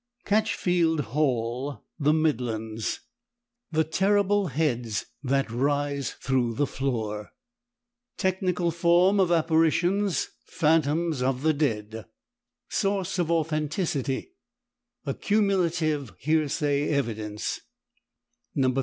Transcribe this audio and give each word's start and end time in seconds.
CATCHFIELD 0.25 0.99
HALL, 1.13 1.85
THE 1.99 2.11
MIDLANDS 2.11 3.01
THE 3.71 3.83
TERRIBLE 3.83 4.47
HEADS 4.47 5.05
THAT 5.21 5.51
RISE 5.51 6.15
THROUGH 6.19 6.53
THE 6.55 6.65
FLOOR 6.65 7.29
Technical 8.17 8.71
form 8.71 9.19
of 9.19 9.31
apparitions: 9.31 10.29
Phantoms 10.47 11.21
of 11.21 11.43
the 11.43 11.53
dead 11.53 12.05
Source 12.67 13.19
of 13.19 13.29
authenticity: 13.29 14.31
Accumulative 15.05 16.13
hearsay 16.17 16.89
evidence 16.89 17.59
No. 18.55 18.73